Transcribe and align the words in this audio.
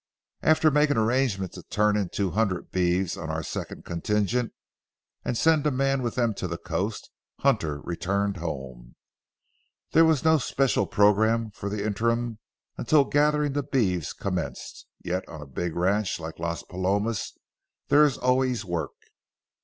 After 0.41 0.71
making 0.71 0.97
arrangements 0.97 1.53
to 1.53 1.61
turn 1.61 1.95
in 1.95 2.09
two 2.09 2.31
hundred 2.31 2.71
beeves 2.71 3.15
on 3.15 3.29
our 3.29 3.43
second 3.43 3.85
contingent, 3.85 4.51
and 5.23 5.37
send 5.37 5.67
a 5.67 5.69
man 5.69 6.01
with 6.01 6.15
them 6.15 6.33
to 6.33 6.47
the 6.47 6.57
coast, 6.57 7.11
Hunter 7.41 7.81
returned 7.81 8.37
home. 8.37 8.95
There 9.91 10.03
was 10.03 10.23
no 10.23 10.39
special 10.39 10.87
programme 10.87 11.51
for 11.51 11.69
the 11.69 11.85
interim 11.85 12.39
until 12.79 13.03
gathering 13.05 13.53
the 13.53 13.61
beeves 13.61 14.11
commenced, 14.11 14.87
yet 15.05 15.23
on 15.29 15.39
a 15.39 15.45
big 15.45 15.75
ranch 15.75 16.19
like 16.19 16.39
Las 16.39 16.63
Palomas 16.63 17.37
there 17.89 18.03
is 18.03 18.17
always 18.17 18.65
work. 18.65 18.93